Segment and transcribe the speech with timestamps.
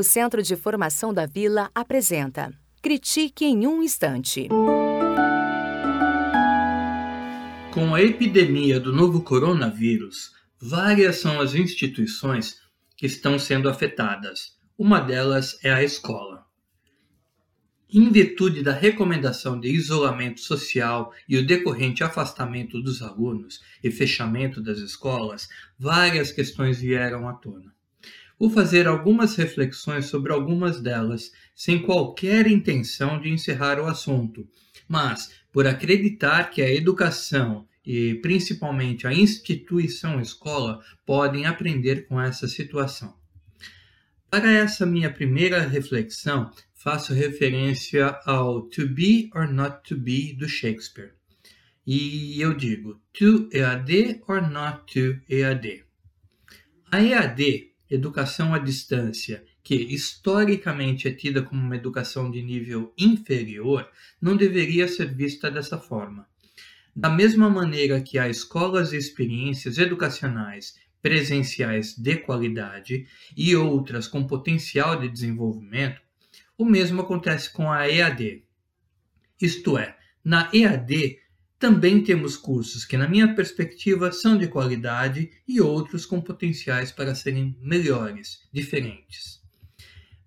[0.00, 4.48] O Centro de Formação da Vila apresenta Critique em um Instante.
[7.70, 12.56] Com a epidemia do novo coronavírus, várias são as instituições
[12.96, 14.56] que estão sendo afetadas.
[14.78, 16.46] Uma delas é a escola.
[17.92, 24.62] Em virtude da recomendação de isolamento social e o decorrente afastamento dos alunos e fechamento
[24.62, 25.46] das escolas,
[25.78, 27.78] várias questões vieram à tona.
[28.40, 34.48] Vou fazer algumas reflexões sobre algumas delas, sem qualquer intenção de encerrar o assunto,
[34.88, 42.48] mas por acreditar que a educação e principalmente a instituição escola podem aprender com essa
[42.48, 43.14] situação.
[44.30, 50.48] Para essa minha primeira reflexão, faço referência ao To Be or Not to Be do
[50.48, 51.12] Shakespeare.
[51.86, 55.84] E eu digo To EAD or Not to EAD.
[56.90, 63.90] A EAD, Educação à Distância, que historicamente é tida como uma educação de nível inferior,
[64.22, 66.26] não deveria ser vista dessa forma.
[66.94, 73.06] Da mesma maneira que há escolas e experiências educacionais presenciais de qualidade
[73.36, 76.00] e outras com potencial de desenvolvimento,
[76.56, 78.44] o mesmo acontece com a EAD.
[79.40, 81.18] Isto é, na EAD
[81.60, 87.14] também temos cursos que, na minha perspectiva, são de qualidade e outros com potenciais para
[87.14, 89.38] serem melhores, diferentes.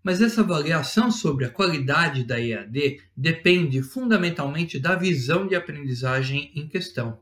[0.03, 6.67] Mas essa avaliação sobre a qualidade da EAD depende fundamentalmente da visão de aprendizagem em
[6.67, 7.19] questão.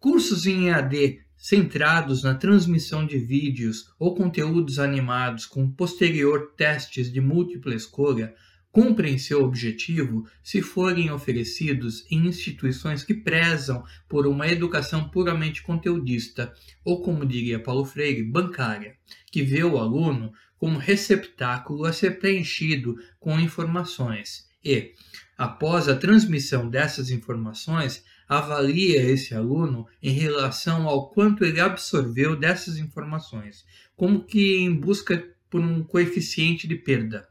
[0.00, 7.20] Cursos em EAD centrados na transmissão de vídeos ou conteúdos animados com posterior testes de
[7.20, 8.34] múltipla escolha
[8.76, 16.52] cumprem seu objetivo se forem oferecidos em instituições que prezam por uma educação puramente conteudista,
[16.84, 18.94] ou como diria Paulo Freire, bancária,
[19.32, 24.92] que vê o aluno como receptáculo a ser preenchido com informações e,
[25.38, 32.76] após a transmissão dessas informações, avalia esse aluno em relação ao quanto ele absorveu dessas
[32.76, 33.64] informações,
[33.96, 37.26] como que em busca por um coeficiente de perda.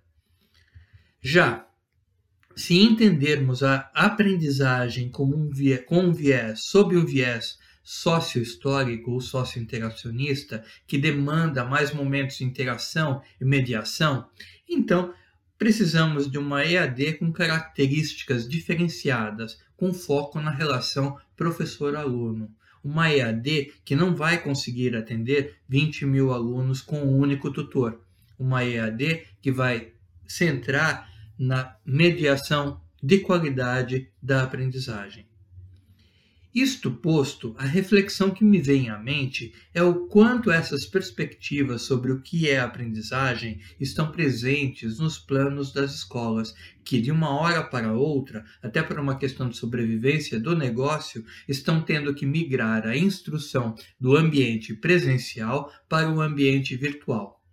[1.28, 1.66] Já
[2.56, 9.20] se entendermos a aprendizagem como um viés, com um viés, sob um viés sócio-histórico ou
[9.20, 14.30] sócio-interacionista, que demanda mais momentos de interação e mediação,
[14.70, 15.16] então
[15.58, 22.54] precisamos de uma EAD com características diferenciadas, com foco na relação professor-aluno.
[22.84, 28.00] Uma EAD que não vai conseguir atender 20 mil alunos com um único tutor.
[28.38, 29.92] Uma EAD que vai
[30.28, 35.28] centrar na mediação de qualidade da aprendizagem.
[36.56, 42.14] Isto posto, a reflexão que me vem à mente é o quanto essas perspectivas sobre
[42.14, 47.92] o que é aprendizagem estão presentes nos planos das escolas, que de uma hora para
[47.92, 53.76] outra, até por uma questão de sobrevivência do negócio, estão tendo que migrar a instrução
[54.00, 57.45] do ambiente presencial para o ambiente virtual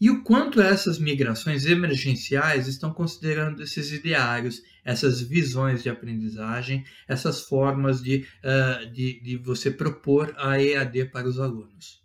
[0.00, 7.40] e o quanto essas migrações emergenciais estão considerando esses ideários, essas visões de aprendizagem, essas
[7.42, 12.02] formas de, uh, de, de você propor a EAD para os alunos.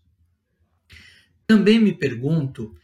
[1.46, 2.76] Também me pergunto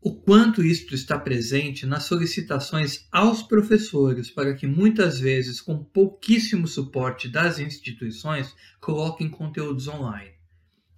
[0.00, 6.66] o quanto isto está presente nas solicitações aos professores para que muitas vezes, com pouquíssimo
[6.66, 10.39] suporte das instituições, coloquem conteúdos online.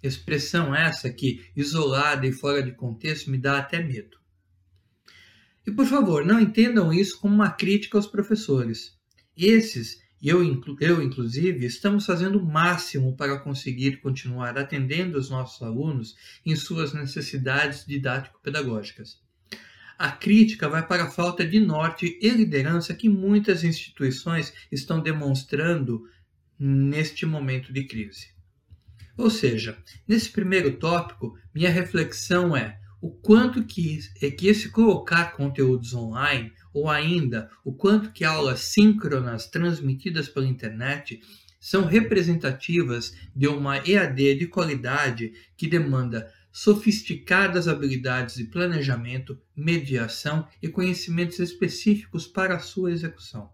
[0.03, 4.17] Expressão essa que, isolada e fora de contexto, me dá até medo.
[5.65, 8.99] E por favor, não entendam isso como uma crítica aos professores.
[9.35, 10.43] Esses, e eu,
[10.81, 16.15] eu inclusive, estamos fazendo o máximo para conseguir continuar atendendo os nossos alunos
[16.45, 19.21] em suas necessidades didático-pedagógicas.
[19.97, 26.03] A crítica vai para a falta de norte e liderança que muitas instituições estão demonstrando
[26.59, 28.33] neste momento de crise.
[29.17, 35.33] Ou seja, nesse primeiro tópico, minha reflexão é o quanto que, é que esse colocar
[35.33, 41.21] conteúdos online, ou ainda o quanto que aulas síncronas transmitidas pela internet
[41.59, 50.67] são representativas de uma EAD de qualidade que demanda sofisticadas habilidades de planejamento, mediação e
[50.67, 53.51] conhecimentos específicos para a sua execução.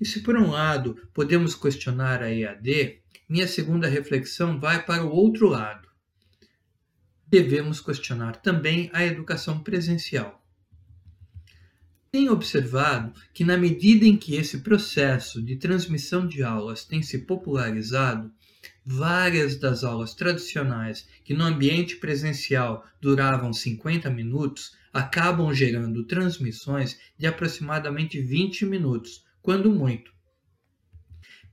[0.00, 5.10] E se por um lado podemos questionar a EAD, minha segunda reflexão vai para o
[5.10, 5.88] outro lado.
[7.26, 10.46] Devemos questionar também a educação presencial.
[12.12, 17.18] Tenho observado que, na medida em que esse processo de transmissão de aulas tem se
[17.18, 18.32] popularizado,
[18.84, 27.26] várias das aulas tradicionais, que no ambiente presencial duravam 50 minutos, acabam gerando transmissões de
[27.26, 30.10] aproximadamente 20 minutos, quando muito.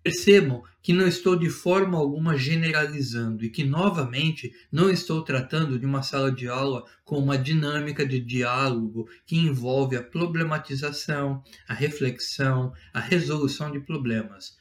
[0.02, 5.86] Percebam que não estou de forma alguma generalizando e que, novamente, não estou tratando de
[5.86, 12.74] uma sala de aula com uma dinâmica de diálogo que envolve a problematização, a reflexão,
[12.92, 14.58] a resolução de problemas,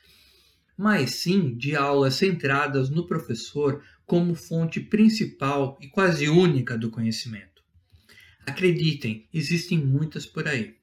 [0.76, 7.62] mas sim de aulas centradas no professor como fonte principal e quase única do conhecimento.
[8.46, 10.76] Acreditem, existem muitas por aí.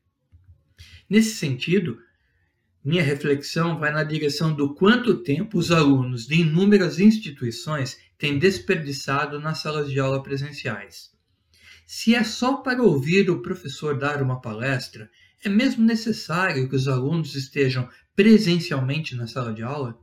[1.08, 2.00] Nesse sentido,
[2.84, 9.40] minha reflexão vai na direção do quanto tempo os alunos de inúmeras instituições têm desperdiçado
[9.40, 11.12] nas salas de aula presenciais.
[11.86, 15.10] Se é só para ouvir o professor dar uma palestra,
[15.44, 20.00] é mesmo necessário que os alunos estejam presencialmente na sala de aula?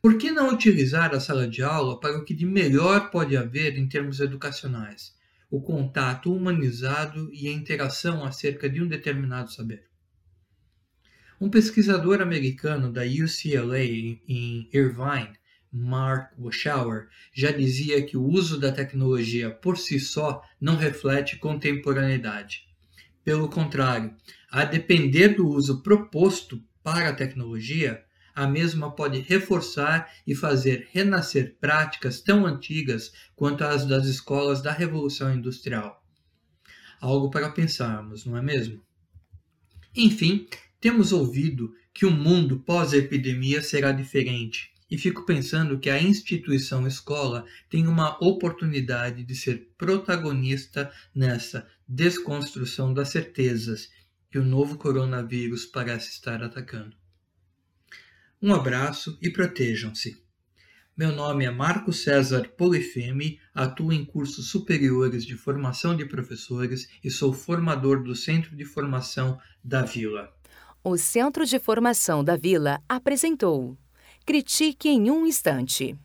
[0.00, 3.76] Por que não utilizar a sala de aula para o que de melhor pode haver
[3.76, 5.14] em termos educacionais?
[5.50, 9.88] O contato humanizado e a interação acerca de um determinado saber.
[11.38, 15.36] Um pesquisador americano da UCLA em Irvine,
[15.70, 22.66] Mark Wachauer, já dizia que o uso da tecnologia por si só não reflete contemporaneidade.
[23.22, 24.14] Pelo contrário,
[24.50, 28.02] a depender do uso proposto para a tecnologia,
[28.34, 34.72] a mesma pode reforçar e fazer renascer práticas tão antigas quanto as das escolas da
[34.72, 36.02] Revolução Industrial.
[36.98, 38.80] Algo para pensarmos, não é mesmo?
[39.94, 40.46] Enfim,
[40.80, 47.44] temos ouvido que o mundo pós-epidemia será diferente, e fico pensando que a instituição escola
[47.68, 53.90] tem uma oportunidade de ser protagonista nessa desconstrução das certezas
[54.30, 56.94] que o novo coronavírus parece estar atacando.
[58.40, 60.22] Um abraço e protejam-se.
[60.96, 67.10] Meu nome é Marco César Polifeme, atuo em cursos superiores de formação de professores e
[67.10, 70.35] sou formador do Centro de Formação da Vila.
[70.88, 73.76] O Centro de Formação da Vila apresentou
[74.24, 75.98] Critique em um Instante.